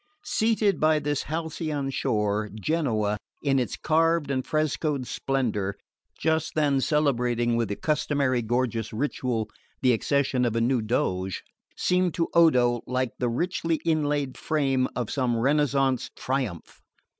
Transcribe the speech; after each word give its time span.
Seated 0.25 0.79
by 0.79 0.97
this 0.97 1.21
halcyon 1.29 1.91
shore, 1.91 2.49
Genoa, 2.59 3.19
in 3.43 3.59
its 3.59 3.77
carved 3.77 4.31
and 4.31 4.43
frescoed 4.43 5.05
splendour, 5.05 5.75
just 6.17 6.55
then 6.55 6.81
celebrating 6.81 7.55
with 7.55 7.67
the 7.69 7.75
customary 7.75 8.41
gorgeous 8.41 8.91
ritual 8.91 9.47
the 9.83 9.93
accession 9.93 10.43
of 10.43 10.55
a 10.55 10.59
new 10.59 10.81
Doge, 10.81 11.43
seemed 11.77 12.15
to 12.15 12.29
Odo 12.33 12.81
like 12.87 13.11
the 13.19 13.29
richly 13.29 13.75
inlaid 13.85 14.39
frame 14.39 14.87
of 14.95 15.11
some 15.11 15.37
Renaissance 15.37 16.09
"triumph." 16.15 16.81